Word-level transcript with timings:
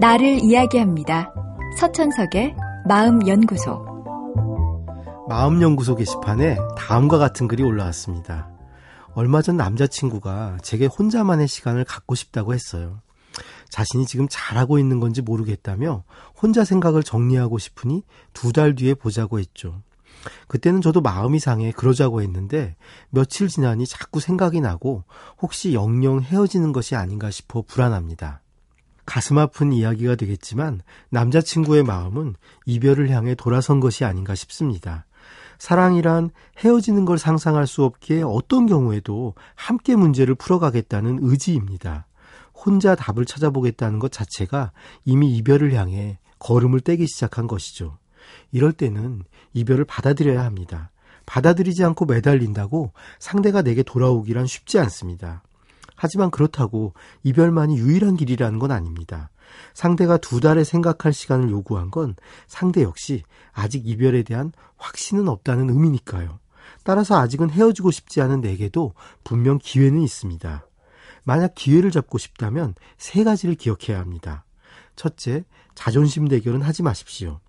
나를 0.00 0.42
이야기합니다. 0.42 1.32
서천석의 1.78 2.54
마음연구소. 2.86 3.84
마음연구소 5.28 5.96
게시판에 5.96 6.56
다음과 6.76 7.18
같은 7.18 7.48
글이 7.48 7.62
올라왔습니다. 7.62 8.48
얼마 9.14 9.42
전 9.42 9.56
남자친구가 9.56 10.58
제게 10.62 10.86
혼자만의 10.86 11.48
시간을 11.48 11.84
갖고 11.84 12.14
싶다고 12.14 12.52
했어요. 12.54 13.00
자신이 13.70 14.06
지금 14.06 14.28
잘하고 14.30 14.78
있는 14.78 15.00
건지 15.00 15.22
모르겠다며 15.22 16.04
혼자 16.40 16.64
생각을 16.64 17.02
정리하고 17.02 17.58
싶으니 17.58 18.04
두 18.32 18.52
달 18.52 18.74
뒤에 18.74 18.94
보자고 18.94 19.38
했죠. 19.38 19.82
그때는 20.48 20.80
저도 20.80 21.00
마음이 21.00 21.38
상해 21.38 21.72
그러자고 21.72 22.22
했는데 22.22 22.76
며칠 23.10 23.48
지나니 23.48 23.86
자꾸 23.86 24.20
생각이 24.20 24.60
나고 24.60 25.04
혹시 25.40 25.74
영영 25.74 26.22
헤어지는 26.22 26.72
것이 26.72 26.94
아닌가 26.94 27.30
싶어 27.30 27.62
불안합니다. 27.62 28.42
가슴 29.04 29.38
아픈 29.38 29.72
이야기가 29.72 30.16
되겠지만 30.16 30.80
남자친구의 31.10 31.84
마음은 31.84 32.34
이별을 32.66 33.10
향해 33.10 33.34
돌아선 33.34 33.80
것이 33.80 34.04
아닌가 34.04 34.34
싶습니다. 34.34 35.06
사랑이란 35.58 36.30
헤어지는 36.58 37.04
걸 37.04 37.18
상상할 37.18 37.66
수 37.66 37.84
없기에 37.84 38.22
어떤 38.22 38.66
경우에도 38.66 39.34
함께 39.54 39.96
문제를 39.96 40.34
풀어가겠다는 40.34 41.20
의지입니다. 41.22 42.06
혼자 42.52 42.94
답을 42.94 43.24
찾아보겠다는 43.26 43.98
것 43.98 44.12
자체가 44.12 44.72
이미 45.04 45.34
이별을 45.36 45.72
향해 45.74 46.18
걸음을 46.38 46.80
떼기 46.80 47.06
시작한 47.06 47.46
것이죠. 47.46 47.98
이럴 48.52 48.72
때는 48.72 49.22
이별을 49.52 49.84
받아들여야 49.84 50.44
합니다. 50.44 50.90
받아들이지 51.26 51.84
않고 51.84 52.06
매달린다고 52.06 52.92
상대가 53.18 53.62
내게 53.62 53.82
돌아오기란 53.82 54.46
쉽지 54.46 54.78
않습니다. 54.78 55.42
하지만 55.96 56.30
그렇다고 56.30 56.92
이별만이 57.24 57.78
유일한 57.78 58.16
길이라는 58.16 58.58
건 58.58 58.70
아닙니다. 58.70 59.30
상대가 59.74 60.18
두 60.18 60.40
달에 60.40 60.64
생각할 60.64 61.12
시간을 61.12 61.50
요구한 61.50 61.90
건 61.90 62.14
상대 62.46 62.82
역시 62.82 63.22
아직 63.52 63.86
이별에 63.86 64.22
대한 64.22 64.52
확신은 64.76 65.28
없다는 65.28 65.70
의미니까요. 65.70 66.38
따라서 66.84 67.18
아직은 67.18 67.50
헤어지고 67.50 67.90
싶지 67.90 68.20
않은 68.20 68.40
내게도 68.40 68.94
분명 69.24 69.58
기회는 69.58 70.02
있습니다. 70.02 70.66
만약 71.24 71.54
기회를 71.54 71.90
잡고 71.90 72.18
싶다면 72.18 72.74
세 72.98 73.24
가지를 73.24 73.56
기억해야 73.56 73.98
합니다. 73.98 74.44
첫째, 74.94 75.44
자존심 75.74 76.28
대결은 76.28 76.62
하지 76.62 76.82
마십시오. 76.82 77.40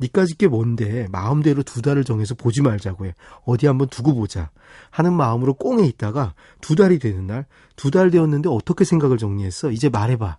니까짓 0.00 0.38
게 0.38 0.46
뭔데 0.48 1.08
마음대로 1.10 1.62
두 1.62 1.82
달을 1.82 2.04
정해서 2.04 2.34
보지 2.34 2.62
말자고 2.62 3.06
해. 3.06 3.14
어디 3.44 3.66
한번 3.66 3.88
두고 3.88 4.14
보자. 4.14 4.50
하는 4.90 5.12
마음으로 5.12 5.54
꽁에 5.54 5.86
있다가 5.86 6.34
두 6.60 6.76
달이 6.76 6.98
되는 6.98 7.26
날, 7.26 7.46
두 7.76 7.90
달 7.90 8.10
되었는데 8.10 8.48
어떻게 8.48 8.84
생각을 8.84 9.18
정리했어? 9.18 9.70
이제 9.70 9.88
말해봐. 9.88 10.38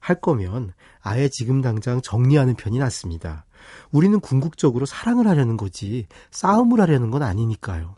할 0.00 0.20
거면 0.20 0.72
아예 1.02 1.28
지금 1.28 1.60
당장 1.60 2.00
정리하는 2.00 2.54
편이 2.54 2.78
낫습니다. 2.78 3.44
우리는 3.90 4.18
궁극적으로 4.20 4.86
사랑을 4.86 5.28
하려는 5.28 5.56
거지 5.56 6.06
싸움을 6.30 6.80
하려는 6.80 7.10
건 7.10 7.22
아니니까요. 7.22 7.96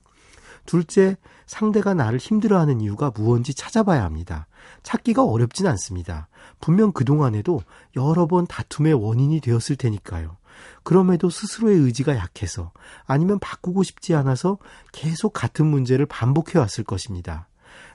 둘째, 0.66 1.16
상대가 1.46 1.92
나를 1.92 2.18
힘들어하는 2.18 2.80
이유가 2.80 3.12
무언지 3.14 3.52
찾아봐야 3.54 4.04
합니다. 4.04 4.46
찾기가 4.82 5.24
어렵진 5.24 5.66
않습니다. 5.66 6.28
분명 6.60 6.92
그동안에도 6.92 7.60
여러 7.96 8.26
번 8.26 8.46
다툼의 8.46 8.94
원인이 8.94 9.40
되었을 9.40 9.76
테니까요. 9.76 10.36
그럼에도 10.82 11.30
스스로의 11.30 11.78
의지가 11.78 12.16
약해서 12.16 12.72
아니면 13.04 13.38
바꾸고 13.38 13.82
싶지 13.82 14.14
않아서 14.14 14.58
계속 14.92 15.32
같은 15.32 15.66
문제를 15.66 16.06
반복해 16.06 16.58
왔을 16.58 16.84
것입니다. 16.84 17.48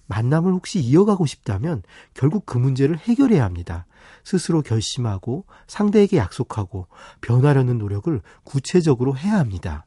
만남을 0.07 0.53
혹시 0.53 0.79
이어가고 0.79 1.25
싶다면 1.25 1.83
결국 2.13 2.45
그 2.45 2.57
문제를 2.57 2.97
해결해야 2.97 3.43
합니다. 3.43 3.85
스스로 4.23 4.61
결심하고 4.61 5.45
상대에게 5.67 6.17
약속하고 6.17 6.87
변하려는 7.21 7.77
노력을 7.77 8.21
구체적으로 8.43 9.17
해야 9.17 9.37
합니다. 9.37 9.85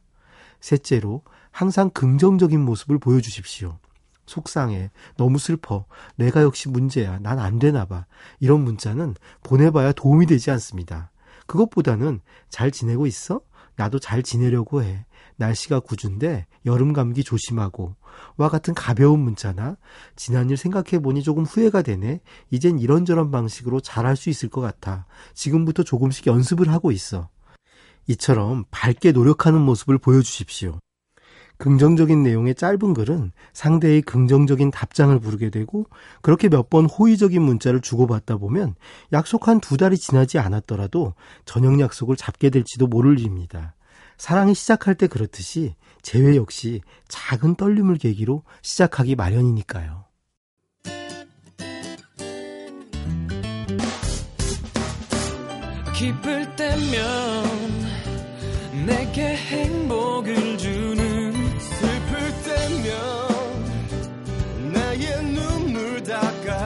셋째로 0.59 1.23
항상 1.51 1.89
긍정적인 1.89 2.63
모습을 2.63 2.99
보여주십시오. 2.99 3.79
속상해. 4.27 4.91
너무 5.17 5.39
슬퍼. 5.39 5.85
내가 6.15 6.41
역시 6.43 6.69
문제야. 6.69 7.19
난 7.19 7.39
안 7.39 7.59
되나 7.59 7.85
봐. 7.85 8.05
이런 8.39 8.61
문자는 8.63 9.15
보내봐야 9.43 9.91
도움이 9.91 10.27
되지 10.27 10.51
않습니다. 10.51 11.11
그것보다는 11.47 12.21
잘 12.49 12.71
지내고 12.71 13.07
있어? 13.07 13.41
나도 13.75 13.99
잘 13.99 14.23
지내려고 14.23 14.83
해. 14.83 15.05
날씨가 15.37 15.79
구준데 15.79 16.45
여름 16.65 16.93
감기 16.93 17.23
조심하고 17.23 17.95
와 18.37 18.49
같은 18.49 18.73
가벼운 18.73 19.19
문자나 19.21 19.77
지난 20.15 20.49
일 20.49 20.57
생각해 20.57 20.99
보니 21.01 21.23
조금 21.23 21.43
후회가 21.43 21.81
되네. 21.81 22.21
이젠 22.51 22.77
이런저런 22.79 23.31
방식으로 23.31 23.79
잘할 23.79 24.15
수 24.15 24.29
있을 24.29 24.49
것 24.49 24.61
같아. 24.61 25.05
지금부터 25.33 25.83
조금씩 25.83 26.27
연습을 26.27 26.69
하고 26.69 26.91
있어. 26.91 27.29
이처럼 28.07 28.65
밝게 28.71 29.11
노력하는 29.11 29.61
모습을 29.61 29.97
보여주십시오. 29.97 30.79
긍정적인 31.61 32.23
내용의 32.23 32.55
짧은 32.55 32.95
글은 32.95 33.31
상대의 33.53 34.01
긍정적인 34.01 34.71
답장을 34.71 35.17
부르게 35.19 35.51
되고 35.51 35.85
그렇게 36.23 36.49
몇 36.49 36.71
번 36.71 36.85
호의적인 36.85 37.41
문자를 37.41 37.81
주고받다 37.81 38.37
보면 38.37 38.75
약속한 39.13 39.59
두 39.59 39.77
달이 39.77 39.97
지나지 39.97 40.39
않았더라도 40.39 41.13
저녁 41.45 41.79
약속을 41.79 42.15
잡게 42.15 42.49
될지도 42.49 42.87
모를 42.87 43.19
일입니다. 43.19 43.75
사랑이 44.17 44.55
시작할 44.55 44.95
때 44.95 45.05
그렇듯이 45.07 45.75
재회 46.01 46.35
역시 46.35 46.81
작은 47.09 47.55
떨림을 47.55 47.97
계기로 47.97 48.43
시작하기 48.63 49.15
마련이니까요. 49.15 50.05
기쁠 55.93 56.55
때면 56.55 57.43
내게 58.87 59.35
행복을 59.35 60.57
주는 60.57 61.00